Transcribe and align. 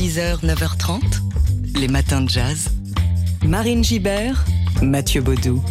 6h, 0.00 0.42
9h30, 0.42 1.02
les 1.78 1.86
matins 1.86 2.22
de 2.22 2.30
jazz. 2.30 2.70
Marine 3.44 3.84
Gibert, 3.84 4.46
Mathieu 4.80 5.20
Baudou. 5.20 5.62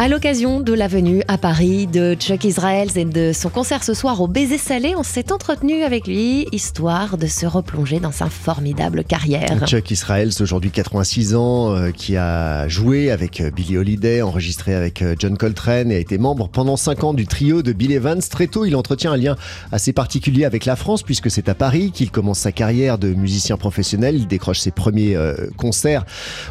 À 0.00 0.08
l'occasion 0.08 0.60
de 0.60 0.72
la 0.72 0.88
venue 0.88 1.22
à 1.28 1.36
Paris 1.36 1.86
de 1.86 2.14
Chuck 2.14 2.44
Israels 2.44 2.96
et 2.96 3.04
de 3.04 3.32
son 3.34 3.50
concert 3.50 3.84
ce 3.84 3.92
soir 3.92 4.22
au 4.22 4.28
Baiser 4.28 4.56
Salé, 4.56 4.94
on 4.96 5.02
s'est 5.02 5.30
entretenu 5.30 5.82
avec 5.82 6.06
lui, 6.06 6.46
histoire 6.52 7.18
de 7.18 7.26
se 7.26 7.44
replonger 7.44 8.00
dans 8.00 8.10
sa 8.10 8.30
formidable 8.30 9.04
carrière. 9.04 9.66
Chuck 9.66 9.90
Israels, 9.90 10.30
aujourd'hui 10.40 10.70
86 10.70 11.34
ans, 11.34 11.74
euh, 11.74 11.90
qui 11.90 12.16
a 12.16 12.66
joué 12.66 13.10
avec 13.10 13.42
euh, 13.42 13.50
Billie 13.50 13.76
Holiday, 13.76 14.22
enregistré 14.22 14.74
avec 14.74 15.02
euh, 15.02 15.14
John 15.18 15.36
Coltrane 15.36 15.92
et 15.92 15.96
a 15.96 15.98
été 15.98 16.16
membre 16.16 16.48
pendant 16.48 16.78
5 16.78 17.04
ans 17.04 17.12
du 17.12 17.26
trio 17.26 17.60
de 17.60 17.74
Bill 17.74 17.92
Evans. 17.92 18.22
Très 18.22 18.46
tôt, 18.46 18.64
il 18.64 18.76
entretient 18.76 19.12
un 19.12 19.18
lien 19.18 19.36
assez 19.70 19.92
particulier 19.92 20.46
avec 20.46 20.64
la 20.64 20.76
France, 20.76 21.02
puisque 21.02 21.30
c'est 21.30 21.50
à 21.50 21.54
Paris 21.54 21.90
qu'il 21.92 22.10
commence 22.10 22.38
sa 22.38 22.52
carrière 22.52 22.96
de 22.96 23.08
musicien 23.08 23.58
professionnel. 23.58 24.16
Il 24.16 24.28
décroche 24.28 24.60
ses 24.60 24.70
premiers 24.70 25.14
concerts 25.58 26.06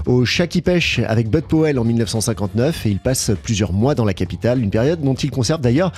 au 0.05 0.23
Shaki 0.23 0.61
Pêche 0.61 1.02
avec 1.07 1.31
Bud 1.31 1.45
Powell 1.45 1.79
en 1.79 1.84
1959 1.84 2.85
et 2.85 2.89
il 2.89 2.99
passe 2.99 3.31
plusieurs 3.39 3.73
mois 3.73 3.95
dans 3.95 4.05
la 4.05 4.13
capitale, 4.13 4.61
une 4.61 4.70
période 4.70 5.02
dont 5.02 5.16
il 5.16 5.31
conserve 5.31 5.61
d'ailleurs 5.61 5.91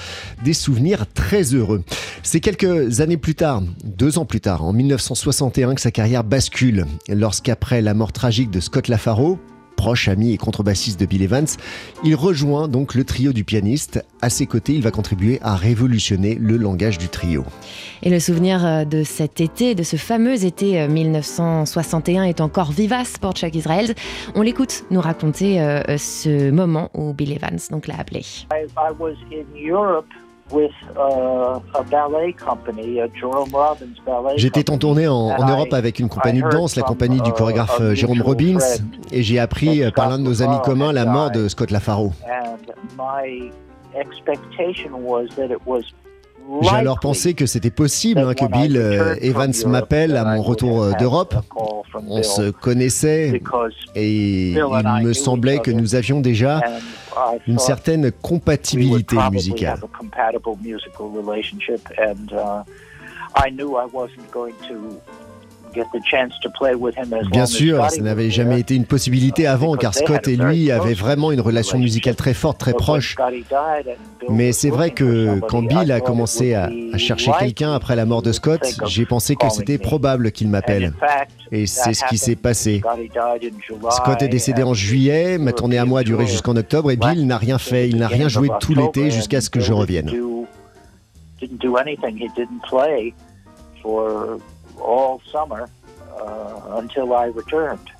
des 0.44 0.54
souvenirs 0.54 1.05
très 1.13 1.44
heureux. 1.54 1.84
C'est 2.23 2.40
quelques 2.40 3.02
années 3.02 3.18
plus 3.18 3.36
tard, 3.36 3.62
deux 3.84 4.18
ans 4.18 4.26
plus 4.26 4.41
tard, 4.41 4.63
en 4.63 4.73
1961, 4.73 5.76
que 5.76 5.82
sa 5.82 5.91
carrière 5.91 6.23
bascule, 6.23 6.85
lorsqu'après 7.09 7.82
la 7.82 7.94
mort 7.94 8.12
tragique 8.12 8.52
de 8.52 8.59
Scott 8.59 8.88
LaFaro, 8.88 9.40
proche 9.81 10.09
ami 10.09 10.31
et 10.31 10.38
contrebassiste 10.38 10.99
de 10.99 11.08
Bill 11.08 11.23
Evans. 11.23 11.48
Il 12.03 12.13
rejoint 12.13 12.67
donc 12.67 12.94
le 12.94 13.03
trio 13.03 13.34
du 13.34 13.44
pianiste. 13.44 14.05
À 14.21 14.30
ses 14.30 14.45
côtés, 14.45 14.73
il 14.76 14.84
va 14.84 14.91
contribuer 14.91 15.40
à 15.41 15.55
révolutionner 15.55 16.35
le 16.35 16.55
langage 16.55 16.99
du 16.99 17.09
trio. 17.09 17.44
Et 18.04 18.12
le 18.12 18.20
souvenir 18.20 18.63
euh, 18.63 18.85
de 18.85 19.02
cet 19.02 19.41
été, 19.41 19.73
de 19.73 19.81
ce 19.81 19.95
fameux 19.95 20.45
été 20.45 20.88
1961 20.88 22.21
euh, 22.21 22.26
est 22.26 22.41
encore 22.41 22.71
vivace 22.71 23.17
pour 23.17 23.31
Chuck 23.34 23.55
Israels. 23.55 23.95
On 24.35 24.43
l'écoute 24.43 24.84
nous 24.91 25.02
raconter 25.02 25.59
euh, 25.59 25.98
ce 25.98 26.52
moment 26.52 26.91
où 26.93 27.12
Bill 27.13 27.32
Evans 27.32 27.57
donc 27.71 27.87
l'a 27.87 27.98
appelé. 27.98 28.21
J'étais 34.35 34.70
en 34.70 34.77
tournée 34.77 35.08
en, 35.08 35.48
Europe 35.48 35.74
avec 35.74 35.99
une 35.99 36.10
compagnie 36.10 36.41
de 36.41 36.49
danse, 36.49 36.76
la 36.76 36.84
compagnie 36.84 37.21
du 37.21 37.30
uh, 37.30 37.34
chorégraphe 37.34 37.93
Jérôme 37.93 38.21
Robbins, 38.21 38.60
et 39.12 39.24
j'ai 39.24 39.40
appris 39.40 39.84
par 39.96 40.10
l'un 40.10 40.18
de 40.18 40.24
nos 40.24 40.41
amis 40.41 40.60
communs 40.63 40.93
la 40.93 41.05
mort 41.05 41.32
de 41.32 41.48
Scott 41.48 41.71
Lafaro. 41.71 42.12
J'ai 46.62 46.70
alors 46.76 46.99
pensé 46.99 47.34
que 47.34 47.46
c'était 47.46 47.71
possible 47.71 48.20
hein, 48.20 48.34
que 48.34 48.46
Bill 48.46 48.77
euh, 48.77 49.15
Evans 49.21 49.54
m'appelle 49.68 50.15
à 50.15 50.36
mon 50.36 50.41
retour 50.41 50.82
euh, 50.82 50.91
d'Europe. 50.99 51.36
On 51.55 52.24
se 52.24 52.52
connaissait 52.52 53.41
et 53.96 54.52
il 54.52 55.04
me 55.04 55.13
semblait 55.13 55.60
que 55.60 55.71
nous 55.71 55.96
avions 55.96 56.20
déjà 56.20 56.62
une 57.48 57.59
certaine 57.59 58.12
compatibilité 58.12 59.15
musicale. 59.31 59.79
Bien 67.31 67.46
sûr, 67.46 67.90
ça 67.90 68.02
n'avait 68.02 68.30
jamais 68.30 68.59
été 68.59 68.75
une 68.75 68.86
possibilité 68.86 69.47
avant, 69.47 69.75
car 69.75 69.94
Scott 69.94 70.28
et 70.28 70.36
lui 70.36 70.72
avaient 70.72 70.94
vraiment 70.94 71.31
une 71.31 71.41
relation 71.41 71.78
musicale 71.80 72.16
très 72.16 72.34
forte, 72.34 72.59
très 72.59 72.74
proche. 72.74 73.16
Mais 74.30 74.52
c'est 74.52 74.69
vrai 74.69 74.92
que 74.92 75.40
quand 75.47 75.62
Bill 75.64 75.92
a 75.92 76.00
commencé 76.00 76.53
à, 76.53 76.69
chercher 76.97 77.31
quelqu'un 77.40 77.74
après 77.74 77.96
la 77.96 78.06
mort 78.06 78.22
de 78.22 78.31
Scott, 78.31 78.62
j'ai 78.86 79.06
pensé 79.06 79.36
que 79.36 79.50
c'était 79.50 79.78
probable 79.78 80.31
qu'il 80.31 80.50
m'appelle. 80.50 80.94
Et 81.52 81.66
c'est 81.66 81.94
ce 81.94 82.06
qui 82.06 82.18
s'est 82.18 82.36
passé. 82.36 82.81
Scott 83.90 84.22
est 84.22 84.28
décédé 84.28 84.64
en 84.64 84.74
juillet, 84.74 85.38
ma 85.38 85.52
tournée 85.52 85.78
à 85.78 85.86
moi 85.86 86.02
a 86.02 86.03
duré 86.03 86.28
jusqu'en 86.28 86.56
octobre, 86.56 86.92
et 86.92 86.97
Bill 86.97 87.25
n'a 87.28 87.38
rien 87.38 87.58
fait, 87.58 87.90
il 87.90 87.97
n'a 87.97 88.08
rien 88.08 88.28
joué 88.28 88.50
tout 88.60 88.74
l'été 88.74 89.12
jusqu'à 89.12 89.42
ce 89.42 89.50
que 89.50 89.60
je 89.60 89.74
revienne 89.74 90.12
all 94.81 95.22
summer 95.31 95.69
uh, 96.19 96.78
until 96.80 97.14
I 97.14 97.28
returned. 97.28 97.92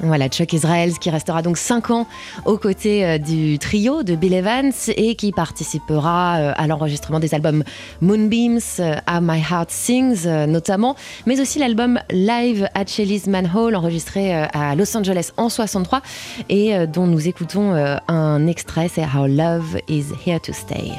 Voilà, 0.00 0.28
Chuck 0.28 0.52
Israels 0.52 0.98
qui 0.98 1.10
restera 1.10 1.42
donc 1.42 1.56
5 1.56 1.90
ans 1.90 2.06
aux 2.44 2.56
côtés 2.56 3.04
euh, 3.04 3.18
du 3.18 3.58
trio 3.58 4.04
de 4.04 4.14
Bill 4.14 4.32
Evans 4.32 4.72
et 4.96 5.16
qui 5.16 5.32
participera 5.32 6.36
euh, 6.36 6.52
à 6.56 6.66
l'enregistrement 6.68 7.18
des 7.18 7.34
albums 7.34 7.64
Moonbeams, 8.00 8.60
euh, 8.78 8.94
A 9.06 9.20
My 9.20 9.40
Heart 9.40 9.70
Sings 9.70 10.26
notamment, 10.46 10.94
mais 11.26 11.40
aussi 11.40 11.58
l'album 11.58 11.98
Live 12.10 12.68
at 12.74 12.86
Shelley's 12.86 13.26
Manhole 13.26 13.74
enregistré 13.74 14.32
à 14.32 14.74
Los 14.74 14.96
Angeles 14.96 15.32
en 15.36 15.48
63 15.48 16.00
et 16.48 16.86
dont 16.86 17.06
nous 17.06 17.28
écoutons 17.28 17.72
un 18.08 18.46
extrait, 18.46 18.88
c'est 18.88 19.02
How 19.02 19.26
Love 19.26 19.78
Is 19.88 20.06
Here 20.26 20.40
to 20.40 20.52
Stay. 20.52 20.92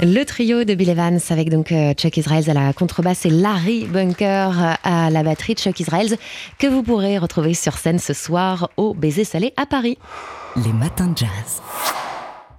Le 0.00 0.24
trio 0.24 0.64
de 0.64 0.74
Bill 0.74 0.90
Evans 0.90 1.20
avec 1.30 1.48
donc 1.48 1.72
euh, 1.72 1.94
Chuck 1.94 2.18
Israels 2.18 2.50
à 2.50 2.54
la 2.54 2.72
contrebasse 2.74 3.24
et 3.24 3.30
Larry 3.30 3.86
Bunker 3.86 4.76
à 4.84 5.10
la 5.10 5.22
batterie. 5.22 5.54
Chuck 5.54 5.80
Israels 5.80 6.18
que 6.58 6.66
vous 6.66 6.82
pourrez 6.82 7.16
retrouver 7.16 7.54
sur 7.54 7.78
scène 7.78 7.98
ce 7.98 8.12
soir 8.12 8.70
au 8.76 8.92
Baiser 8.92 9.24
Salé 9.24 9.54
à 9.56 9.64
Paris. 9.64 9.96
Les 10.56 10.72
matins 10.72 11.06
de 11.06 11.16
jazz. 11.16 11.62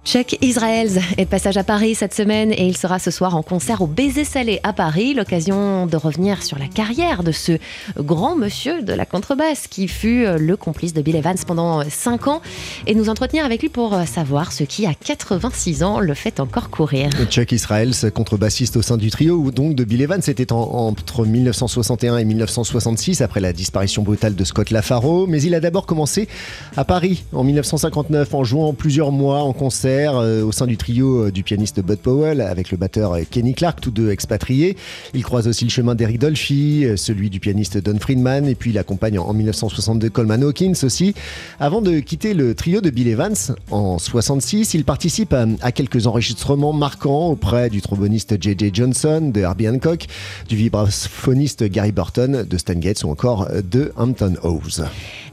Chuck 0.04 0.38
Israels 0.40 1.00
est 1.18 1.24
de 1.26 1.28
passage 1.28 1.58
à 1.58 1.64
Paris 1.64 1.94
cette 1.94 2.14
semaine 2.14 2.50
et 2.52 2.66
il 2.66 2.76
sera 2.78 2.98
ce 2.98 3.10
soir 3.10 3.36
en 3.36 3.42
concert 3.42 3.82
au 3.82 3.86
Baiser 3.86 4.24
Salé 4.24 4.58
à 4.62 4.72
Paris. 4.72 5.12
L'occasion 5.12 5.86
de 5.86 5.96
revenir 5.96 6.42
sur 6.42 6.58
la 6.58 6.66
carrière 6.66 7.22
de 7.22 7.32
ce 7.32 7.58
grand 7.98 8.34
monsieur 8.34 8.82
de 8.82 8.94
la 8.94 9.04
contrebasse 9.04 9.66
qui 9.66 9.86
fut 9.86 10.24
euh, 10.24 10.38
le 10.38 10.56
complice 10.56 10.94
de 10.94 11.02
Bill 11.02 11.16
Evans 11.16 11.36
pendant 11.46 11.82
5 11.86 12.28
ans 12.28 12.40
et 12.86 12.94
nous 12.94 13.10
entretenir 13.10 13.44
avec 13.44 13.60
lui 13.60 13.68
pour 13.68 13.92
euh, 13.92 14.04
savoir 14.06 14.52
ce 14.52 14.64
qui, 14.64 14.86
à 14.86 14.94
86 14.94 15.82
ans, 15.82 16.00
le 16.00 16.14
fait 16.14 16.40
encore 16.40 16.70
courir. 16.70 17.10
Chuck 17.28 17.52
Israels, 17.52 17.92
contrebassiste 18.14 18.76
au 18.76 18.82
sein 18.82 18.96
du 18.96 19.10
trio 19.10 19.50
donc 19.50 19.74
de 19.74 19.84
Bill 19.84 20.00
Evans, 20.00 20.22
c'était 20.22 20.52
entre 20.52 21.26
1961 21.26 22.16
et 22.16 22.24
1966 22.24 23.20
après 23.20 23.40
la 23.40 23.52
disparition 23.52 24.02
brutale 24.02 24.34
de 24.34 24.44
Scott 24.44 24.70
LaFaro. 24.70 25.26
Mais 25.26 25.42
il 25.42 25.54
a 25.54 25.60
d'abord 25.60 25.84
commencé 25.84 26.28
à 26.78 26.86
Paris 26.86 27.24
en 27.34 27.44
1959 27.44 28.32
en 28.32 28.44
jouant 28.44 28.72
plusieurs 28.72 29.12
mois 29.12 29.42
en 29.42 29.52
concert 29.52 29.87
euh, 29.88 30.44
au 30.44 30.52
sein 30.52 30.66
du 30.66 30.76
trio 30.76 31.24
euh, 31.24 31.30
du 31.30 31.42
pianiste 31.42 31.80
Bud 31.80 31.98
Powell 31.98 32.40
avec 32.40 32.70
le 32.70 32.76
batteur 32.76 33.12
euh, 33.12 33.22
Kenny 33.28 33.54
Clark, 33.54 33.80
tous 33.80 33.90
deux 33.90 34.10
expatriés. 34.10 34.76
Il 35.14 35.24
croise 35.24 35.48
aussi 35.48 35.64
le 35.64 35.70
chemin 35.70 35.94
d'Eric 35.94 36.18
Dolphy, 36.18 36.86
celui 36.96 37.30
du 37.30 37.40
pianiste 37.40 37.78
Don 37.78 37.98
Friedman, 37.98 38.46
et 38.46 38.54
puis 38.54 38.70
il 38.70 38.78
accompagne 38.78 39.18
en 39.18 39.32
1962 39.32 40.10
Coleman 40.10 40.42
Hawkins 40.42 40.74
aussi. 40.82 41.14
Avant 41.58 41.80
de 41.80 42.00
quitter 42.00 42.34
le 42.34 42.54
trio 42.54 42.80
de 42.80 42.90
Bill 42.90 43.08
Evans 43.08 43.34
en 43.70 43.98
66, 43.98 44.74
il 44.74 44.84
participe 44.84 45.34
à, 45.34 45.72
quelques 45.72 46.06
enregistrements 46.06 46.72
marquants 46.72 47.28
auprès 47.28 47.70
du 47.70 47.80
tromboniste 47.80 48.40
J.J. 48.40 48.70
Johnson, 48.72 49.30
de 49.32 49.40
Herbie 49.40 49.68
Hancock, 49.68 50.06
du 50.48 50.56
vibraphoniste 50.56 51.64
Gary 51.64 51.92
Burton, 51.92 52.44
de 52.48 52.58
Stan 52.58 52.80
Getz 52.80 53.04
ou 53.04 53.10
encore 53.10 53.48
de 53.70 53.92
Hampton 53.96 54.34
Howes. 54.42 54.82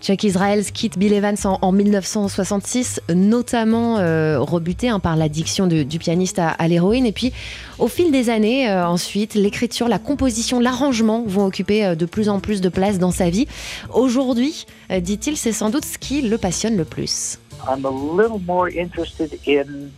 Chuck 0.02 0.24
Israels 0.24 0.66
quitte 0.72 0.98
Bill 0.98 1.13
Evans 1.13 1.38
en, 1.46 1.72
1966, 1.72 3.02
notamment 3.13 3.98
rebuté 4.45 4.89
hein, 4.89 5.00
par 5.00 5.15
l'addiction 5.15 5.68
du 5.68 6.00
pianiste 6.00 6.39
à, 6.39 6.68
l'héroïne. 6.68 7.06
Et 7.06 7.12
puis, 7.12 7.33
au 7.80 7.88
fil 7.88 8.12
des 8.12 8.30
années, 8.30 8.69
euh, 8.69 8.88
ensuite, 8.88 9.36
l'écriture, 9.36 9.88
la 9.88 10.00
composition, 10.00 10.59
l'arrangement 10.59 11.24
vont 11.25 11.45
occuper 11.45 11.86
euh, 11.86 11.95
de 11.95 12.06
plus 12.06 12.30
en 12.30 12.39
plus 12.39 12.62
de 12.62 12.69
place 12.69 13.00
dans 13.00 13.12
sa 13.12 13.30
vie. 13.30 13.47
Aujourd'hui, 13.94 14.65
euh, 14.92 15.00
dit-il, 15.00 15.38
c'est 15.38 15.51
sans 15.51 15.69
doute 15.69 15.86
ce 15.86 15.97
qui 15.97 16.21
le 16.21 16.38
passionne 16.38 16.77
le 16.77 16.86
plus. 16.86 17.39
I'm 17.68 17.86
a 17.86 17.89
little 17.89 18.39
more 18.45 18.69
interested 18.69 19.39
in, 19.47 19.89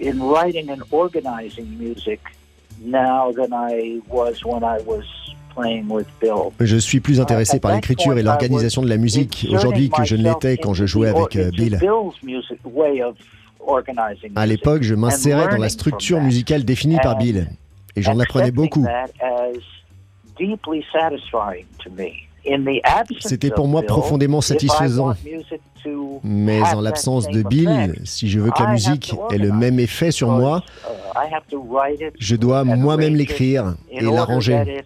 in 0.00 0.20
writing 0.20 0.70
and 0.70 0.82
organizing 0.92 1.66
music 1.78 2.20
now 2.84 3.32
than 3.32 3.52
I 3.52 4.00
was 4.08 4.44
when 4.44 4.62
I 4.62 4.78
was 4.86 5.04
je 6.60 6.76
suis 6.76 7.00
plus 7.00 7.20
intéressé 7.20 7.60
par 7.60 7.74
l'écriture 7.74 8.16
et 8.18 8.22
l'organisation 8.22 8.82
de 8.82 8.88
la 8.88 8.96
musique 8.96 9.46
aujourd'hui 9.50 9.90
que 9.90 10.04
je 10.04 10.16
ne 10.16 10.22
l'étais 10.22 10.56
quand 10.56 10.74
je 10.74 10.86
jouais 10.86 11.08
avec 11.08 11.38
Bill. 11.52 11.78
À 14.34 14.46
l'époque, 14.46 14.82
je 14.82 14.94
m'insérais 14.94 15.48
dans 15.48 15.60
la 15.60 15.68
structure 15.68 16.20
musicale 16.20 16.64
définie 16.64 16.98
par 17.02 17.16
Bill 17.18 17.48
et 17.96 18.02
j'en 18.02 18.18
apprenais 18.18 18.50
beaucoup. 18.50 18.86
C'était 23.20 23.50
pour 23.50 23.68
moi 23.68 23.82
profondément 23.82 24.40
satisfaisant. 24.40 25.14
Mais 26.24 26.62
en 26.62 26.80
l'absence 26.80 27.28
de 27.28 27.42
Bill, 27.42 27.94
si 28.04 28.28
je 28.28 28.40
veux 28.40 28.50
que 28.50 28.62
la 28.62 28.70
musique 28.70 29.14
ait 29.30 29.38
le 29.38 29.52
même 29.52 29.78
effet 29.78 30.10
sur 30.10 30.30
moi, 30.30 30.62
uh, 30.84 32.10
je 32.18 32.36
dois 32.36 32.64
moi-même 32.64 33.14
l'écrire 33.14 33.76
et 33.90 34.02
l'arranger. 34.04 34.82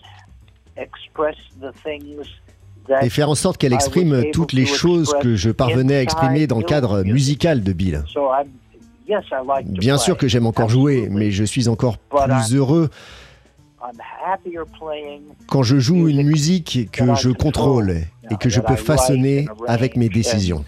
Et 3.03 3.11
faire 3.11 3.31
en 3.31 3.35
sorte 3.35 3.57
qu'elle 3.59 3.73
exprime 3.73 4.31
toutes 4.33 4.53
les 4.53 4.67
choses 4.67 5.15
que 5.23 5.37
je 5.37 5.51
parvenais 5.51 5.97
à 5.97 6.03
exprimer 6.03 6.47
dans 6.47 6.59
le 6.59 6.65
cadre 6.65 7.03
musical 7.03 7.63
de 7.63 7.73
Bill. 7.73 8.05
Bien 9.65 9.99
sûr 9.99 10.17
que 10.17 10.29
j'aime 10.29 10.47
encore 10.47 10.69
jouer, 10.69 11.09
mais 11.11 11.31
je 11.31 11.45
suis 11.45 11.69
encore 11.69 11.99
plus 11.99 12.55
heureux 12.55 12.91
quand 15.47 15.63
je 15.63 15.79
joue 15.79 16.09
une 16.09 16.23
musique 16.23 16.91
que 16.93 17.15
je 17.15 17.31
contrôle 17.31 18.03
et 18.31 18.37
que 18.37 18.49
je 18.49 18.61
peux 18.61 18.77
façonner 18.77 19.47
avec 19.67 19.97
mes 19.97 20.09
décisions. 20.09 20.65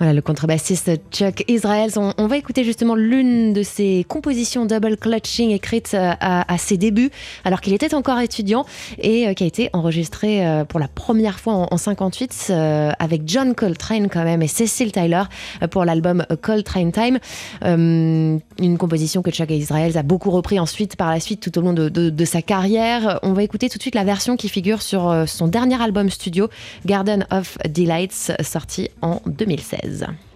Voilà, 0.00 0.14
le 0.14 0.22
contrebassiste 0.22 0.92
Chuck 1.12 1.44
Israels. 1.46 1.90
On, 1.98 2.26
va 2.26 2.38
écouter 2.38 2.64
justement 2.64 2.94
l'une 2.94 3.52
de 3.52 3.62
ses 3.62 4.06
compositions 4.08 4.64
double 4.64 4.96
clutching 4.96 5.50
écrites 5.50 5.90
euh, 5.92 6.14
à, 6.18 6.56
ses 6.56 6.78
débuts, 6.78 7.10
alors 7.44 7.60
qu'il 7.60 7.74
était 7.74 7.94
encore 7.94 8.18
étudiant 8.18 8.64
et 8.96 9.28
euh, 9.28 9.34
qui 9.34 9.44
a 9.44 9.46
été 9.46 9.68
enregistrée 9.74 10.46
euh, 10.46 10.64
pour 10.64 10.80
la 10.80 10.88
première 10.88 11.38
fois 11.38 11.68
en, 11.70 11.76
58 11.76 12.50
avec 12.98 13.22
John 13.26 13.54
Coltrane 13.54 14.08
quand 14.08 14.24
même 14.24 14.40
et 14.40 14.46
Cecil 14.46 14.90
Tyler 14.90 15.24
pour 15.70 15.84
l'album 15.84 16.24
Coltrane 16.40 16.92
Time. 16.92 17.18
une 17.62 18.78
composition 18.78 19.20
que 19.20 19.30
Chuck 19.30 19.50
Israels 19.50 19.98
a 19.98 20.02
beaucoup 20.02 20.30
repris 20.30 20.58
ensuite 20.58 20.96
par 20.96 21.10
la 21.10 21.20
suite 21.20 21.40
tout 21.40 21.58
au 21.58 21.60
long 21.60 21.74
de 21.74 22.24
sa 22.24 22.40
carrière. 22.40 23.20
On 23.22 23.34
va 23.34 23.42
écouter 23.42 23.68
tout 23.68 23.76
de 23.76 23.82
suite 23.82 23.94
la 23.94 24.04
version 24.04 24.38
qui 24.38 24.48
figure 24.48 24.80
sur 24.80 25.24
son 25.26 25.46
dernier 25.48 25.80
album 25.82 26.08
studio, 26.08 26.48
Garden 26.86 27.26
of 27.30 27.58
Delights, 27.68 28.32
sorti 28.42 28.88
en 29.02 29.20
2016. 29.26 29.89
Is. 29.90 30.29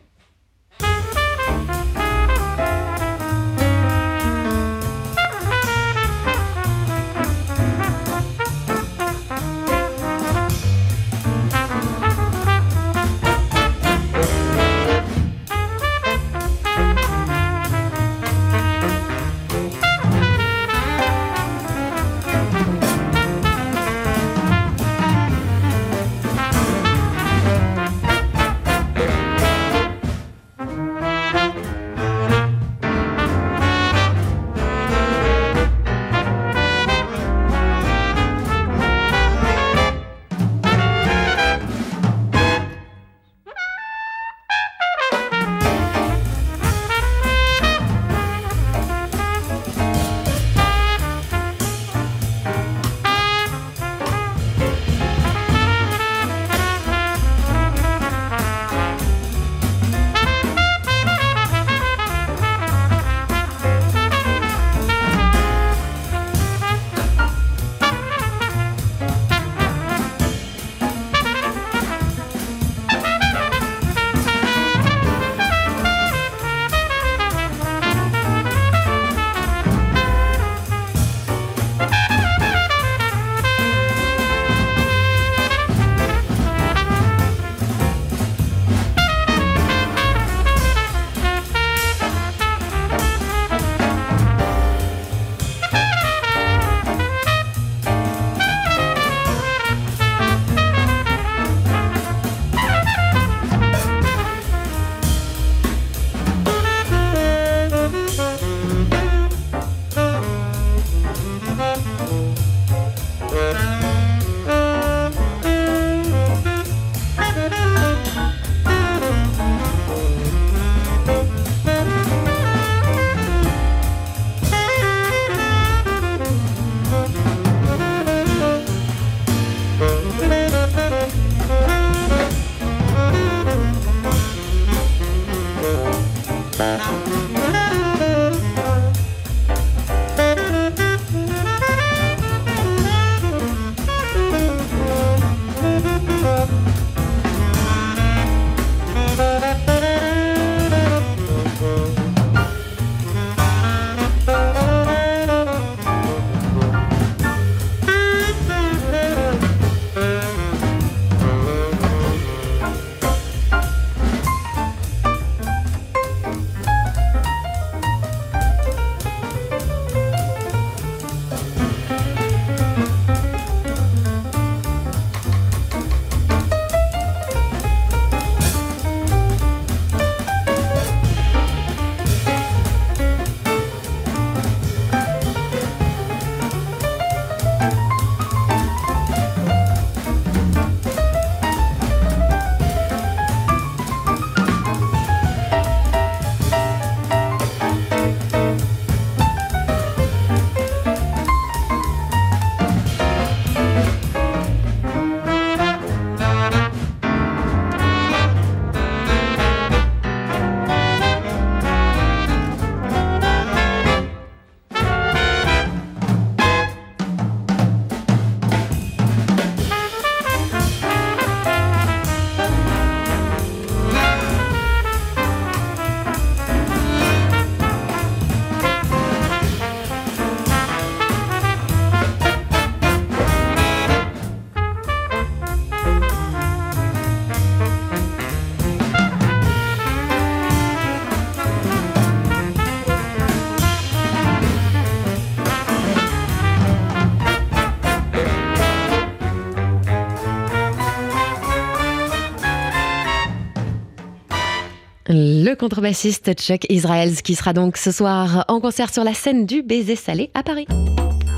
Contrebassiste 255.54 256.34
Chuck 256.34 256.66
Israels 256.68 257.22
qui 257.22 257.34
sera 257.34 257.52
donc 257.52 257.76
ce 257.76 257.90
soir 257.90 258.44
en 258.48 258.60
concert 258.60 258.92
sur 258.92 259.04
la 259.04 259.14
scène 259.14 259.46
du 259.46 259.62
Baiser 259.62 259.96
Salé 259.96 260.30
à 260.34 260.42
Paris. 260.42 260.66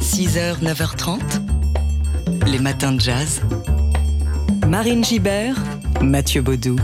6h, 0.01 0.63
9h30, 0.63 1.21
les 2.51 2.59
matins 2.59 2.93
de 2.93 3.01
jazz. 3.01 3.43
Marine 4.67 5.05
Gibert, 5.05 5.57
Mathieu 6.01 6.43
Baudou. 6.43 6.77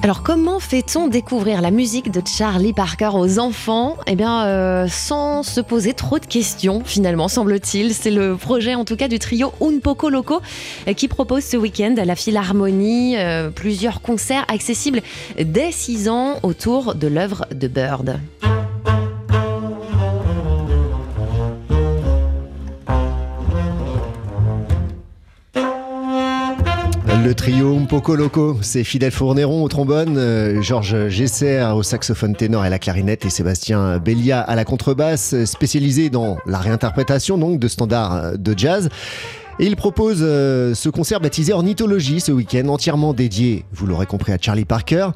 Alors 0.00 0.22
comment 0.22 0.60
fait-on 0.60 1.08
découvrir 1.08 1.60
la 1.60 1.72
musique 1.72 2.12
de 2.12 2.22
Charlie 2.24 2.72
Parker 2.72 3.10
aux 3.14 3.40
enfants? 3.40 3.96
Eh 4.06 4.14
bien, 4.14 4.46
euh, 4.46 4.86
sans 4.88 5.42
se 5.42 5.60
poser 5.60 5.92
trop 5.92 6.20
de 6.20 6.24
questions, 6.24 6.82
finalement, 6.84 7.26
semble-t-il. 7.26 7.92
C'est 7.92 8.12
le 8.12 8.36
projet, 8.36 8.76
en 8.76 8.84
tout 8.84 8.94
cas, 8.94 9.08
du 9.08 9.18
trio 9.18 9.52
Un 9.60 9.80
Poco 9.80 10.08
Loco 10.08 10.40
euh, 10.86 10.92
qui 10.92 11.08
propose 11.08 11.42
ce 11.42 11.56
week-end 11.56 11.96
à 11.98 12.04
la 12.04 12.14
Philharmonie 12.14 13.16
euh, 13.18 13.50
plusieurs 13.50 14.00
concerts 14.00 14.44
accessibles 14.46 15.00
dès 15.36 15.72
6 15.72 16.08
ans 16.08 16.36
autour 16.44 16.94
de 16.94 17.08
l'œuvre 17.08 17.46
de 17.52 17.66
Bird. 17.66 18.20
Le 27.28 27.34
trio 27.34 27.78
Poco 27.86 28.16
Loco, 28.16 28.56
c'est 28.62 28.84
Fidel 28.84 29.10
Fourneron 29.10 29.62
au 29.62 29.68
trombone, 29.68 30.16
euh, 30.16 30.62
Georges 30.62 31.08
Gesser 31.08 31.62
au 31.74 31.82
saxophone 31.82 32.34
ténor 32.34 32.64
et 32.64 32.68
à 32.68 32.70
la 32.70 32.78
clarinette 32.78 33.26
et 33.26 33.28
Sébastien 33.28 33.98
Bellia 33.98 34.40
à 34.40 34.56
la 34.56 34.64
contrebasse, 34.64 35.44
spécialisé 35.44 36.08
dans 36.08 36.38
la 36.46 36.56
réinterprétation 36.56 37.36
donc 37.36 37.60
de 37.60 37.68
standards 37.68 38.38
de 38.38 38.54
jazz. 38.56 38.88
Et 39.60 39.66
il 39.66 39.74
propose 39.74 40.18
euh, 40.20 40.72
ce 40.72 40.88
concert 40.88 41.18
baptisé 41.18 41.52
Ornithologie 41.52 42.20
ce 42.20 42.30
week-end, 42.30 42.68
entièrement 42.68 43.12
dédié, 43.12 43.64
vous 43.72 43.86
l'aurez 43.86 44.06
compris, 44.06 44.30
à 44.30 44.38
Charlie 44.40 44.64
Parker. 44.64 45.08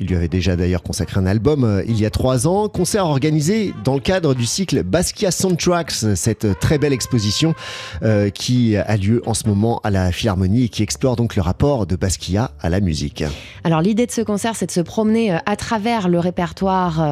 Il 0.00 0.06
lui 0.06 0.16
avait 0.16 0.28
déjà 0.28 0.56
d'ailleurs 0.56 0.82
consacré 0.82 1.20
un 1.20 1.26
album 1.26 1.64
euh, 1.64 1.82
il 1.86 2.00
y 2.00 2.06
a 2.06 2.10
trois 2.10 2.46
ans. 2.46 2.70
Concert 2.70 3.04
organisé 3.04 3.74
dans 3.84 3.92
le 3.92 4.00
cadre 4.00 4.34
du 4.34 4.46
cycle 4.46 4.84
Basquiat 4.84 5.30
Soundtracks, 5.30 5.92
cette 6.14 6.58
très 6.60 6.78
belle 6.78 6.94
exposition 6.94 7.54
euh, 8.02 8.30
qui 8.30 8.74
a 8.74 8.96
lieu 8.96 9.20
en 9.26 9.34
ce 9.34 9.46
moment 9.46 9.82
à 9.84 9.90
la 9.90 10.12
Philharmonie 10.12 10.64
et 10.64 10.68
qui 10.70 10.82
explore 10.82 11.16
donc 11.16 11.36
le 11.36 11.42
rapport 11.42 11.84
de 11.86 11.94
Basquiat 11.94 12.52
à 12.62 12.70
la 12.70 12.80
musique. 12.80 13.22
Alors 13.64 13.82
l'idée 13.82 14.06
de 14.06 14.12
ce 14.12 14.22
concert, 14.22 14.56
c'est 14.56 14.66
de 14.66 14.70
se 14.70 14.80
promener 14.80 15.36
à 15.44 15.56
travers 15.56 16.08
le 16.08 16.20
répertoire 16.20 17.04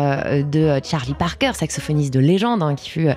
de 0.43 0.81
Charlie 0.83 1.15
Parker, 1.15 1.51
saxophoniste 1.55 2.15
de 2.15 2.21
légende, 2.21 2.63
hein, 2.63 2.75
qui 2.75 2.89
fut 2.89 3.09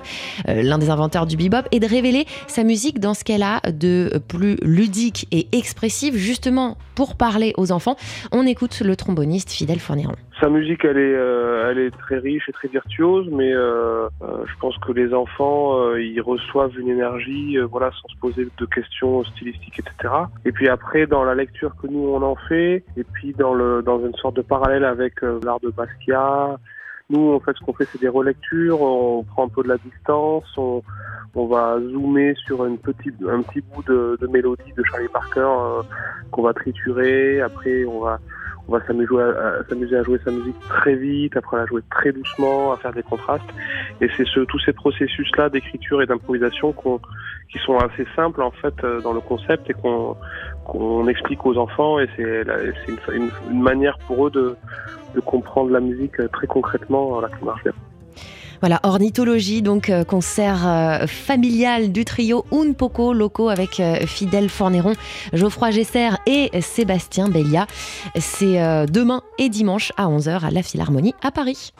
l'un 0.46 0.76
des 0.76 0.90
inventeurs 0.90 1.26
du 1.26 1.36
bebop, 1.36 1.66
et 1.70 1.80
de 1.80 1.86
révéler 1.86 2.26
sa 2.48 2.64
musique 2.64 3.00
dans 3.00 3.14
ce 3.14 3.24
qu'elle 3.24 3.42
a 3.42 3.61
de 3.70 4.18
plus 4.28 4.56
ludique 4.62 5.26
et 5.30 5.46
expressif, 5.52 6.14
justement 6.14 6.76
pour 6.94 7.16
parler 7.16 7.52
aux 7.56 7.72
enfants. 7.72 7.96
On 8.32 8.46
écoute 8.46 8.80
le 8.84 8.96
tromboniste 8.96 9.50
Fidèle 9.50 9.80
Fourniron. 9.80 10.14
Sa 10.40 10.48
musique, 10.48 10.84
elle 10.84 10.98
est, 10.98 11.14
euh, 11.14 11.70
elle 11.70 11.78
est 11.78 11.90
très 11.92 12.18
riche 12.18 12.48
et 12.48 12.52
très 12.52 12.66
virtuose, 12.66 13.28
mais 13.30 13.52
euh, 13.52 14.08
euh, 14.22 14.44
je 14.44 14.52
pense 14.60 14.76
que 14.78 14.90
les 14.90 15.14
enfants, 15.14 15.94
ils 15.94 16.20
reçoivent 16.20 16.76
une 16.78 16.88
énergie, 16.88 17.58
voilà, 17.70 17.90
sans 17.92 18.08
se 18.08 18.18
poser 18.18 18.48
de 18.58 18.66
questions 18.66 19.22
stylistiques, 19.24 19.78
etc. 19.78 20.12
Et 20.44 20.50
puis 20.50 20.68
après, 20.68 21.06
dans 21.06 21.22
la 21.22 21.34
lecture 21.34 21.76
que 21.80 21.86
nous 21.86 22.08
on 22.08 22.22
en 22.22 22.34
fait, 22.48 22.84
et 22.96 23.04
puis 23.12 23.34
dans 23.38 23.54
le, 23.54 23.82
dans 23.82 24.04
une 24.04 24.14
sorte 24.16 24.34
de 24.34 24.42
parallèle 24.42 24.84
avec 24.84 25.22
l'art 25.22 25.60
de 25.60 25.70
Basquiat, 25.70 26.58
nous, 27.12 27.34
en 27.34 27.40
fait, 27.40 27.52
ce 27.58 27.64
qu'on 27.64 27.72
fait, 27.74 27.86
c'est 27.92 28.00
des 28.00 28.08
relectures, 28.08 28.80
on 28.80 29.22
prend 29.22 29.44
un 29.44 29.48
peu 29.48 29.62
de 29.62 29.68
la 29.68 29.76
distance, 29.78 30.44
on, 30.56 30.82
va 31.34 31.78
zoomer 31.80 32.34
sur 32.46 32.64
une 32.64 32.78
petite, 32.78 33.14
un 33.28 33.42
petit 33.42 33.60
bout 33.60 33.82
de, 33.84 34.18
mélodie 34.30 34.72
de 34.76 34.82
Charlie 34.84 35.08
Parker 35.08 35.40
euh, 35.40 35.82
qu'on 36.30 36.42
va 36.42 36.52
triturer. 36.52 37.40
Après, 37.40 37.84
on 37.84 38.00
va, 38.00 38.18
on 38.68 38.72
va 38.72 38.86
s'amuser 38.86 39.16
à, 39.96 40.00
à 40.00 40.02
jouer 40.02 40.20
sa 40.24 40.30
musique 40.30 40.58
très 40.68 40.94
vite, 40.94 41.36
après 41.36 41.56
la 41.58 41.66
jouer 41.66 41.82
très 41.90 42.12
doucement, 42.12 42.72
à 42.72 42.76
faire 42.76 42.92
des 42.92 43.02
contrastes. 43.02 43.44
Et 44.00 44.08
c'est 44.16 44.26
ce, 44.26 44.40
tous 44.40 44.58
ces 44.60 44.72
processus-là 44.72 45.48
d'écriture 45.48 46.02
et 46.02 46.06
d'improvisation 46.06 46.72
qui 46.72 47.58
sont 47.58 47.76
assez 47.78 48.06
simples 48.16 48.42
en 48.42 48.50
fait 48.50 48.74
euh, 48.84 49.00
dans 49.00 49.12
le 49.12 49.20
concept 49.20 49.68
et 49.70 49.74
qu'on, 49.74 50.16
explique 51.08 51.44
aux 51.44 51.56
enfants. 51.58 51.98
Et 51.98 52.08
c'est, 52.16 52.44
c'est 52.86 53.16
une, 53.16 53.62
manière 53.62 53.98
pour 54.06 54.28
eux 54.28 54.30
de, 54.30 54.56
de 55.14 55.20
comprendre 55.20 55.70
la 55.70 55.80
musique 55.80 56.16
très 56.32 56.46
concrètement, 56.46 57.20
là, 57.20 57.28
qui 57.38 57.44
marche 57.44 57.62
bien. 57.62 57.72
Voilà, 58.62 58.78
ornithologie, 58.84 59.60
donc 59.60 59.90
euh, 59.90 60.04
concert 60.04 60.60
euh, 60.64 61.08
familial 61.08 61.90
du 61.90 62.04
trio 62.04 62.44
Un 62.52 62.74
Poco 62.74 63.12
Loco 63.12 63.48
avec 63.48 63.80
euh, 63.80 64.06
Fidèle 64.06 64.48
Forneron, 64.48 64.92
Geoffroy 65.32 65.72
Gesser 65.72 66.10
et 66.28 66.48
Sébastien 66.60 67.28
Bellia. 67.28 67.66
C'est 68.20 68.86
demain 68.86 69.22
et 69.38 69.48
dimanche 69.48 69.92
à 69.96 70.06
11h 70.06 70.44
à 70.46 70.50
la 70.52 70.62
Philharmonie 70.62 71.14
à 71.22 71.32
Paris. 71.32 71.72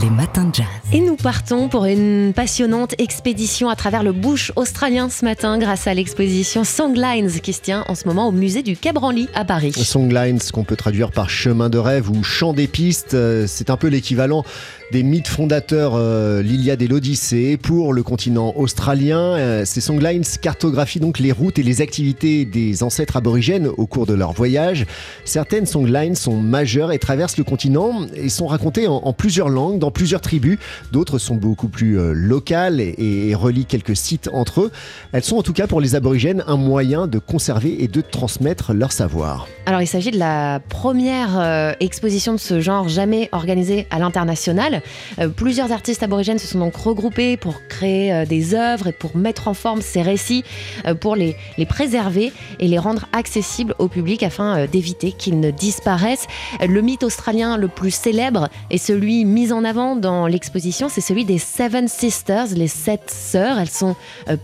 Les 0.00 0.10
matins 0.10 0.44
de 0.44 0.54
jazz. 0.54 0.66
Et 0.92 1.00
nous 1.00 1.16
partons 1.16 1.68
pour 1.68 1.86
une 1.86 2.32
passionnante 2.34 2.94
expédition 2.98 3.68
à 3.68 3.74
travers 3.74 4.04
le 4.04 4.12
bush 4.12 4.52
australien 4.54 5.10
ce 5.10 5.24
matin 5.24 5.58
grâce 5.58 5.88
à 5.88 5.94
l'exposition 5.94 6.62
Songlines 6.62 7.30
qui 7.40 7.52
se 7.52 7.60
tient 7.60 7.84
en 7.88 7.94
ce 7.96 8.06
moment 8.06 8.28
au 8.28 8.32
musée 8.32 8.62
du 8.62 8.76
Cabranly 8.76 9.28
à 9.34 9.44
Paris. 9.44 9.72
Songlines 9.72 10.38
qu'on 10.52 10.64
peut 10.64 10.76
traduire 10.76 11.10
par 11.10 11.28
chemin 11.28 11.68
de 11.68 11.78
rêve 11.78 12.10
ou 12.10 12.22
chant 12.22 12.52
des 12.52 12.68
pistes, 12.68 13.16
c'est 13.46 13.70
un 13.70 13.76
peu 13.76 13.88
l'équivalent 13.88 14.44
des 14.92 15.02
mythes 15.02 15.28
fondateurs 15.28 15.94
euh, 15.94 16.42
l'Iliade 16.42 16.82
et 16.82 16.86
l'Odyssée 16.86 17.56
pour 17.56 17.94
le 17.94 18.02
continent 18.02 18.52
australien. 18.56 19.18
Euh, 19.18 19.64
ces 19.64 19.80
songlines 19.80 20.22
cartographient 20.42 21.00
donc 21.00 21.18
les 21.18 21.32
routes 21.32 21.58
et 21.58 21.62
les 21.62 21.80
activités 21.80 22.44
des 22.44 22.82
ancêtres 22.82 23.16
aborigènes 23.16 23.68
au 23.68 23.86
cours 23.86 24.04
de 24.04 24.12
leur 24.12 24.32
voyage. 24.32 24.84
Certaines 25.24 25.64
songlines 25.64 26.14
sont 26.14 26.36
majeures 26.36 26.92
et 26.92 26.98
traversent 26.98 27.38
le 27.38 27.44
continent 27.44 28.02
et 28.14 28.28
sont 28.28 28.46
racontées 28.46 28.86
en, 28.86 29.12
plusieurs 29.14 29.48
langues, 29.48 29.78
dans 29.78 29.90
plusieurs 29.90 30.20
tribus. 30.20 30.58
D'autres 30.92 31.16
sont 31.16 31.36
beaucoup 31.36 31.68
plus 31.68 31.98
euh, 31.98 32.12
locales 32.12 32.78
et, 32.78 32.94
et, 32.98 33.34
relient 33.34 33.64
quelques 33.64 33.96
sites 33.96 34.28
entre 34.34 34.60
eux. 34.60 34.70
Elles 35.12 35.24
sont 35.24 35.38
en 35.38 35.42
tout 35.42 35.54
cas 35.54 35.66
pour 35.66 35.80
les 35.80 35.94
aborigènes 35.94 36.44
un 36.46 36.58
moyen 36.58 37.06
de 37.06 37.18
conserver 37.18 37.82
et 37.82 37.88
de 37.88 38.02
transmettre 38.02 38.74
leur 38.74 38.92
savoir. 38.92 39.48
Alors 39.64 39.80
il 39.80 39.86
s'agit 39.86 40.10
de 40.10 40.18
la 40.18 40.60
première 40.60 41.74
exposition 41.80 42.34
de 42.34 42.38
ce 42.38 42.60
genre 42.60 42.90
jamais 42.90 43.30
organisée 43.32 43.86
à 43.90 43.98
l'international. 43.98 44.81
Euh, 45.18 45.28
plusieurs 45.28 45.72
artistes 45.72 46.02
aborigènes 46.02 46.38
se 46.38 46.46
sont 46.46 46.58
donc 46.58 46.76
regroupés 46.76 47.36
pour 47.36 47.66
créer 47.68 48.12
euh, 48.12 48.26
des 48.26 48.54
œuvres 48.54 48.88
et 48.88 48.92
pour 48.92 49.16
mettre 49.16 49.48
en 49.48 49.54
forme 49.54 49.82
ces 49.82 50.02
récits, 50.02 50.44
euh, 50.86 50.94
pour 50.94 51.16
les, 51.16 51.36
les 51.58 51.66
préserver 51.66 52.32
et 52.60 52.68
les 52.68 52.78
rendre 52.78 53.06
accessibles 53.12 53.74
au 53.78 53.88
public 53.88 54.22
afin 54.22 54.66
d'éviter 54.66 55.12
qu'ils 55.12 55.40
ne 55.40 55.50
disparaissent. 55.50 56.26
Le 56.60 56.80
mythe 56.80 57.02
australien 57.02 57.56
le 57.56 57.68
plus 57.68 57.90
célèbre 57.90 58.48
et 58.70 58.78
celui 58.78 59.24
mis 59.24 59.52
en 59.52 59.64
avant 59.64 59.96
dans 59.96 60.26
l'exposition, 60.26 60.88
c'est 60.88 61.00
celui 61.00 61.24
des 61.24 61.38
Seven 61.38 61.88
Sisters, 61.88 62.48
les 62.54 62.68
sept 62.68 63.10
sœurs. 63.10 63.58
Elles 63.58 63.68
sont 63.68 63.96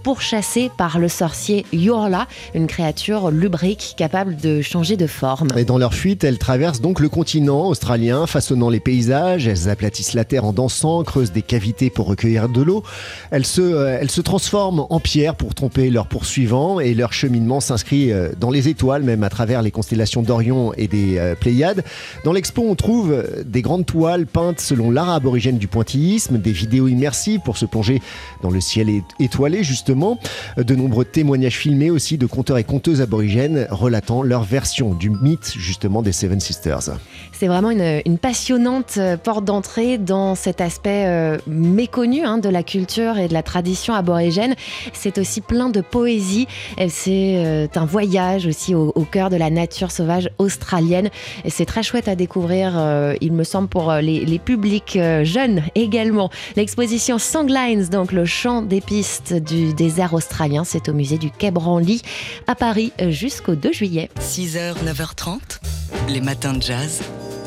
pourchassées 0.02 0.70
par 0.76 0.98
le 0.98 1.08
sorcier 1.08 1.64
Yorla, 1.72 2.26
une 2.54 2.66
créature 2.66 3.30
lubrique 3.30 3.94
capable 3.96 4.36
de 4.36 4.62
changer 4.62 4.96
de 4.96 5.06
forme. 5.06 5.48
Et 5.56 5.64
dans 5.64 5.78
leur 5.78 5.94
fuite, 5.94 6.24
elles 6.24 6.38
traversent 6.38 6.80
donc 6.80 7.00
le 7.00 7.08
continent 7.08 7.66
australien, 7.68 8.26
façonnant 8.26 8.68
les 8.68 8.80
paysages, 8.80 9.46
elles 9.46 9.68
aplatissent 9.68 10.14
la 10.14 10.24
en 10.36 10.52
dansant, 10.52 11.02
creusent 11.04 11.32
des 11.32 11.42
cavités 11.42 11.88
pour 11.90 12.06
recueillir 12.06 12.48
de 12.48 12.62
l'eau. 12.62 12.82
Elles 13.30 13.46
se, 13.46 13.60
euh, 13.60 13.98
elles 14.00 14.10
se 14.10 14.20
transforment 14.20 14.86
en 14.90 15.00
pierre 15.00 15.34
pour 15.34 15.54
tromper 15.54 15.90
leurs 15.90 16.06
poursuivants 16.06 16.80
et 16.80 16.94
leur 16.94 17.12
cheminement 17.12 17.60
s'inscrit 17.60 18.12
euh, 18.12 18.30
dans 18.38 18.50
les 18.50 18.68
étoiles, 18.68 19.02
même 19.02 19.24
à 19.24 19.30
travers 19.30 19.62
les 19.62 19.70
constellations 19.70 20.22
d'Orion 20.22 20.72
et 20.74 20.88
des 20.88 21.18
euh, 21.18 21.34
Pléiades. 21.34 21.84
Dans 22.24 22.32
l'expo, 22.32 22.62
on 22.68 22.74
trouve 22.74 23.24
des 23.44 23.62
grandes 23.62 23.86
toiles 23.86 24.26
peintes 24.26 24.60
selon 24.60 24.90
l'art 24.90 25.10
aborigène 25.10 25.58
du 25.58 25.68
pointillisme, 25.68 26.38
des 26.38 26.52
vidéos 26.52 26.88
immersives 26.88 27.40
pour 27.44 27.56
se 27.56 27.64
plonger 27.64 28.02
dans 28.42 28.50
le 28.50 28.60
ciel 28.60 28.88
étoilé, 29.18 29.62
justement, 29.62 30.18
de 30.56 30.74
nombreux 30.74 31.04
témoignages 31.04 31.56
filmés 31.56 31.90
aussi 31.90 32.18
de 32.18 32.26
conteurs 32.26 32.58
et 32.58 32.64
conteuses 32.64 33.00
aborigènes 33.00 33.66
relatant 33.70 34.22
leur 34.22 34.42
version 34.42 34.94
du 34.94 35.10
mythe, 35.10 35.54
justement, 35.56 36.02
des 36.02 36.12
Seven 36.12 36.40
Sisters. 36.40 36.90
C'est 37.32 37.46
vraiment 37.46 37.70
une 37.70 38.18
passionnante 38.18 38.98
porte 39.22 39.44
d'entrée 39.44 39.98
dans 40.08 40.34
cet 40.34 40.60
aspect 40.60 41.04
euh, 41.06 41.38
méconnu 41.46 42.24
hein, 42.24 42.38
de 42.38 42.48
la 42.48 42.62
culture 42.62 43.18
et 43.18 43.28
de 43.28 43.34
la 43.34 43.42
tradition 43.42 43.94
aborigène. 43.94 44.54
C'est 44.92 45.18
aussi 45.18 45.40
plein 45.40 45.68
de 45.68 45.80
poésie. 45.80 46.48
C'est 46.88 47.34
euh, 47.36 47.66
un 47.76 47.84
voyage 47.84 48.46
aussi 48.46 48.74
au, 48.74 48.92
cœur 49.10 49.30
de 49.30 49.36
la 49.36 49.50
nature 49.50 49.90
sauvage 49.90 50.30
australienne. 50.38 51.10
C'est 51.48 51.66
très 51.66 51.82
chouette 51.82 52.08
à 52.08 52.16
découvrir, 52.16 52.72
euh, 52.76 53.14
il 53.20 53.32
me 53.32 53.44
semble, 53.44 53.68
pour 53.68 53.92
les, 53.92 54.24
les 54.24 54.38
publics 54.38 54.98
jeunes 55.22 55.62
également. 55.74 56.30
L'exposition 56.56 57.18
Songlines, 57.18 57.86
donc 57.88 58.12
le 58.12 58.24
chant 58.24 58.62
des 58.62 58.80
pistes 58.80 59.34
du 59.34 59.74
désert 59.74 60.14
australien, 60.14 60.64
c'est 60.64 60.88
au 60.88 60.94
musée 60.94 61.18
du 61.18 61.30
Quai 61.30 61.50
Branly 61.50 62.02
à 62.46 62.54
Paris 62.54 62.92
jusqu'au 63.08 63.54
2 63.54 63.72
juillet. 63.72 64.10
6h, 64.20 64.74
9h30, 64.84 65.60
les 66.08 66.20
matins 66.20 66.54
de 66.54 66.62
jazz. 66.62 67.02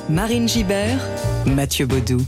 Marine 0.09 0.47
Gibert, 0.47 0.99
Mathieu 1.45 1.85
Baudou. 1.85 2.21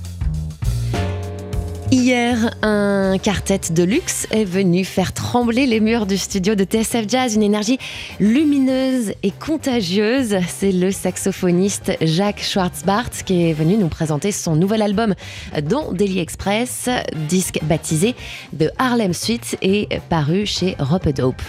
Hier, 2.03 2.53
un 2.63 3.17
quartet 3.17 3.71
de 3.71 3.81
luxe 3.81 4.27
est 4.29 4.43
venu 4.43 4.83
faire 4.83 5.13
trembler 5.13 5.65
les 5.65 5.79
murs 5.79 6.05
du 6.05 6.17
studio 6.17 6.53
de 6.53 6.65
TSF 6.65 7.07
Jazz, 7.07 7.35
une 7.35 7.43
énergie 7.43 7.77
lumineuse 8.19 9.13
et 9.23 9.31
contagieuse. 9.31 10.35
C'est 10.49 10.73
le 10.73 10.91
saxophoniste 10.91 11.93
Jacques 12.01 12.41
Schwartzbart 12.41 13.09
qui 13.25 13.47
est 13.47 13.53
venu 13.53 13.77
nous 13.77 13.87
présenter 13.87 14.33
son 14.33 14.57
nouvel 14.57 14.81
album 14.81 15.15
dans 15.63 15.93
Daily 15.93 16.19
Express, 16.19 16.89
disque 17.29 17.61
baptisé 17.63 18.15
de 18.51 18.69
Harlem 18.77 19.13
Suite 19.13 19.57
et 19.61 19.87
paru 20.09 20.45
chez 20.45 20.75
Rope 20.79 21.07
Dope. 21.07 21.41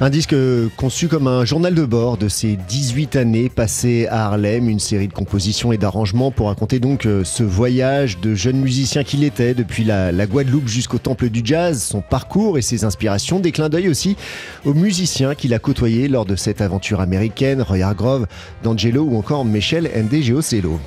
Un 0.00 0.08
disque 0.08 0.36
conçu 0.76 1.08
comme 1.08 1.26
un 1.26 1.44
journal 1.44 1.74
de 1.74 1.84
bord 1.84 2.16
de 2.16 2.28
ses 2.28 2.56
18 2.56 3.16
années 3.16 3.48
passées 3.48 4.06
à 4.08 4.26
Harlem, 4.26 4.68
une 4.68 4.78
série 4.78 5.08
de 5.08 5.12
compositions 5.12 5.72
et 5.72 5.78
d'arrangements 5.78 6.30
pour 6.30 6.46
raconter 6.46 6.78
donc 6.78 7.06
euh, 7.06 7.24
ce 7.24 7.42
voyage 7.42 8.18
de 8.20 8.34
jeune 8.34 8.60
musicien 8.60 9.04
qu'il 9.04 9.24
était 9.24 9.52
depuis 9.52 9.79
la, 9.84 10.26
Guadeloupe 10.26 10.68
jusqu'au 10.68 10.98
temple 10.98 11.28
du 11.28 11.42
jazz, 11.44 11.82
son 11.82 12.00
parcours 12.00 12.58
et 12.58 12.62
ses 12.62 12.84
inspirations, 12.84 13.40
des 13.40 13.52
clins 13.52 13.68
d'œil 13.68 13.88
aussi 13.88 14.16
aux 14.64 14.74
musiciens 14.74 15.34
qu'il 15.34 15.54
a 15.54 15.58
côtoyés 15.58 16.08
lors 16.08 16.26
de 16.26 16.36
cette 16.36 16.60
aventure 16.60 17.00
américaine, 17.00 17.62
Roy 17.62 17.82
Hargrove, 17.82 18.26
D'Angelo 18.62 19.02
ou 19.02 19.16
encore 19.16 19.44
Michel 19.44 19.90
Ndegeocello. 19.94 20.78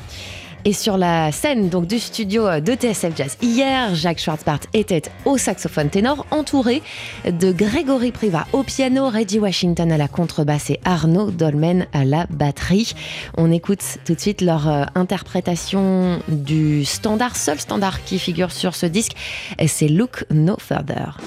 Et 0.65 0.71
sur 0.71 0.97
la 0.97 1.33
scène 1.33 1.67
donc 1.67 1.87
du 1.87 1.99
studio 1.99 2.61
de 2.61 2.73
TSF 2.73 3.17
Jazz, 3.17 3.37
hier, 3.41 3.93
Jacques 3.95 4.19
Schwartzbart 4.19 4.61
était 4.73 5.01
au 5.25 5.37
saxophone 5.37 5.89
ténor, 5.89 6.25
entouré 6.31 6.81
de 7.25 7.51
Grégory 7.51 8.13
Priva 8.13 8.47
au 8.53 8.63
piano, 8.63 9.09
Reggie 9.09 9.39
Washington 9.39 9.91
à 9.91 9.97
la 9.97 10.07
contrebasse 10.07 10.69
et 10.69 10.79
Arnaud 10.85 11.31
Dolmen 11.31 11.85
à 11.91 12.05
la 12.05 12.27
batterie. 12.29 12.93
On 13.37 13.51
écoute 13.51 13.83
tout 14.05 14.15
de 14.15 14.19
suite 14.19 14.39
leur 14.39 14.69
euh, 14.69 14.85
interprétation 14.95 16.19
du 16.29 16.85
standard, 16.85 17.35
seul 17.35 17.59
standard 17.59 18.01
qui 18.05 18.17
figure 18.17 18.51
sur 18.53 18.73
ce 18.73 18.85
disque, 18.85 19.13
c'est 19.67 19.89
Look 19.89 20.25
No 20.31 20.55
Further. 20.59 21.17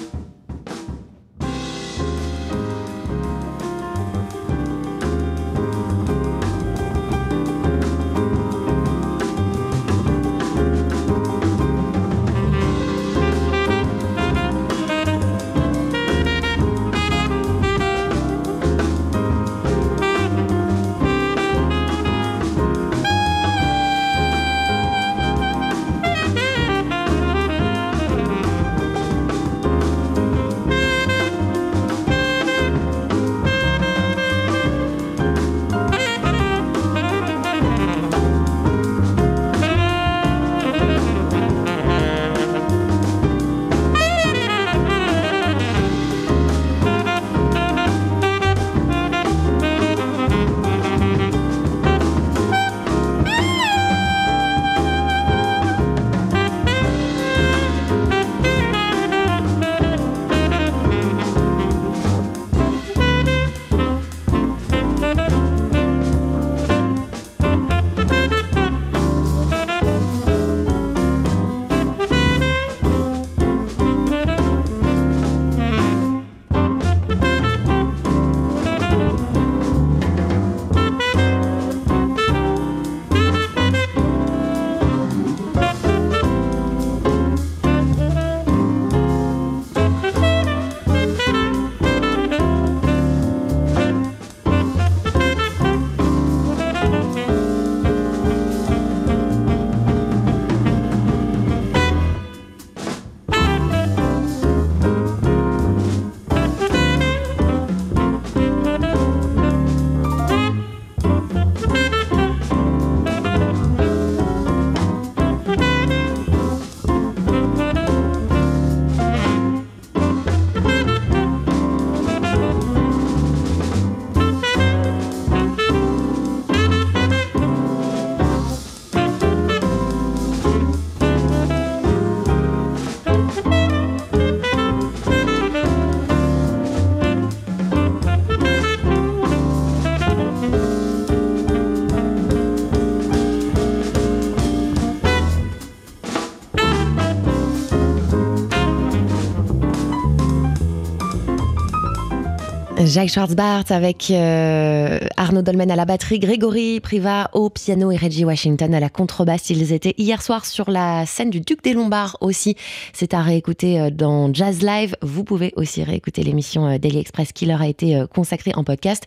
Jacques 152.87 153.09
Schwartzbart 153.09 153.65
avec 153.69 154.09
euh, 154.11 154.99
Arnaud 155.17 155.41
Dolmen 155.41 155.69
à 155.69 155.75
la 155.75 155.83
batterie, 155.83 156.19
Grégory 156.19 156.79
Priva 156.79 157.29
au 157.33 157.49
piano 157.49 157.91
et 157.91 157.97
Reggie 157.97 158.23
Washington 158.23 158.73
à 158.73 158.79
la 158.79 158.89
contrebasse. 158.89 159.49
Ils 159.49 159.73
étaient 159.73 159.93
hier 159.97 160.21
soir 160.21 160.45
sur 160.45 160.71
la 160.71 161.05
scène 161.05 161.29
du 161.29 161.41
Duc 161.41 161.61
des 161.63 161.73
Lombards 161.73 162.17
aussi. 162.21 162.55
C'est 162.93 163.13
à 163.13 163.21
réécouter 163.21 163.79
euh, 163.79 163.89
dans 163.89 164.33
Jazz 164.33 164.61
Live. 164.61 164.95
Vous 165.01 165.25
pouvez 165.25 165.51
aussi 165.57 165.83
réécouter 165.83 166.23
l'émission 166.23 166.65
euh, 166.65 166.77
Daily 166.77 166.99
Express 166.99 167.33
qui 167.33 167.45
leur 167.45 167.61
a 167.61 167.67
été 167.67 168.05
consacrée 168.13 168.53
en 168.55 168.63
podcast. 168.63 169.03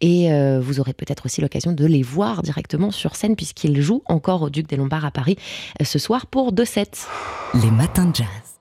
Et 0.00 0.30
vous 0.60 0.80
aurez 0.80 0.92
peut-être 0.92 1.26
aussi 1.26 1.40
l'occasion 1.40 1.72
de 1.72 1.86
les 1.86 2.02
voir 2.02 2.42
directement 2.42 2.90
sur 2.90 3.14
scène 3.14 3.36
puisqu'ils 3.36 3.80
jouent 3.80 4.02
encore 4.06 4.42
au 4.42 4.50
Duc 4.50 4.68
des 4.68 4.76
Lombards 4.76 5.04
à 5.04 5.10
Paris 5.10 5.36
ce 5.82 5.98
soir 5.98 6.26
pour 6.26 6.52
2 6.52 6.64
sets. 6.64 7.06
Les 7.54 7.70
matins 7.70 8.06
de 8.06 8.16
jazz. 8.16 8.59